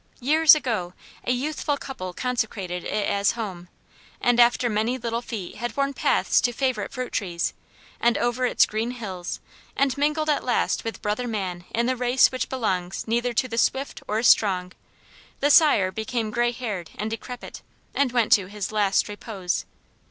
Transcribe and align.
Years 0.19 0.55
ago 0.55 0.93
a 1.25 1.31
youthful 1.31 1.77
couple 1.77 2.11
consecrated 2.13 2.83
it 2.83 3.07
as 3.07 3.33
home; 3.33 3.67
and 4.19 4.39
after 4.39 4.67
many 4.67 4.97
little 4.97 5.21
feet 5.21 5.57
had 5.57 5.77
worn 5.77 5.93
paths 5.93 6.41
to 6.41 6.51
favorite 6.51 6.91
fruit 6.91 7.13
trees, 7.13 7.53
and 7.99 8.17
over 8.17 8.47
its 8.47 8.65
green 8.65 8.89
hills, 8.97 9.39
and 9.75 9.95
mingled 9.99 10.27
at 10.27 10.43
last 10.43 10.83
with 10.83 11.03
brother 11.03 11.27
man 11.27 11.65
in 11.69 11.85
the 11.85 11.95
race 11.95 12.31
which 12.31 12.49
belongs 12.49 13.07
neither 13.07 13.31
to 13.33 13.47
the 13.47 13.59
swift 13.59 14.01
or 14.07 14.23
strong, 14.23 14.71
the 15.39 15.51
sire 15.51 15.91
became 15.91 16.31
grey 16.31 16.51
haired 16.51 16.89
and 16.97 17.11
decrepit, 17.11 17.61
and 17.93 18.11
went 18.11 18.31
to 18.31 18.47
his 18.47 18.71
last 18.71 19.07
repose. 19.07 19.65